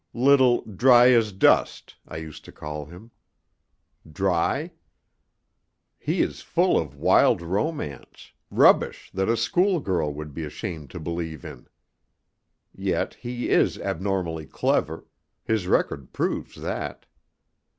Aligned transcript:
"Little 0.15 0.63
Dry 0.65 1.11
as 1.11 1.31
dust" 1.31 1.95
I 2.07 2.17
used 2.17 2.43
to 2.45 2.51
call 2.51 2.85
him 2.85 3.11
'Dry'? 4.11 4.71
He 5.99 6.23
is 6.23 6.41
full 6.41 6.75
of 6.75 6.95
wild 6.95 7.39
romance, 7.43 8.31
rubbish 8.49 9.11
that 9.13 9.29
a 9.29 9.37
school 9.37 9.79
girl 9.79 10.11
would 10.11 10.33
be 10.33 10.43
ashamed 10.43 10.89
to 10.89 10.99
believe 10.99 11.45
in. 11.45 11.67
Yet 12.73 13.13
he 13.13 13.49
is 13.49 13.77
abnormally 13.77 14.47
clever; 14.47 15.05
his 15.43 15.67
record 15.67 16.13
proves 16.13 16.55
that. 16.55 17.05